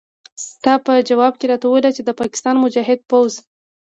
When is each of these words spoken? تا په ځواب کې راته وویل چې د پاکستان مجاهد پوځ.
تا 0.63 0.73
په 0.85 0.93
ځواب 1.09 1.33
کې 1.39 1.45
راته 1.51 1.65
وویل 1.67 1.95
چې 1.97 2.03
د 2.05 2.09
پاکستان 2.21 2.55
مجاهد 2.63 2.99
پوځ. 3.09 3.33